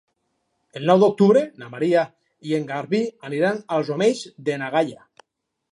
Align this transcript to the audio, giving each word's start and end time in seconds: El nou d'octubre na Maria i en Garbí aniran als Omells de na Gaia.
El 0.79 0.87
nou 0.89 1.01
d'octubre 1.03 1.43
na 1.63 1.67
Maria 1.75 2.07
i 2.53 2.57
en 2.61 2.67
Garbí 2.73 3.03
aniran 3.31 3.61
als 3.77 3.95
Omells 3.97 4.27
de 4.49 4.59
na 4.63 4.77
Gaia. 4.77 5.07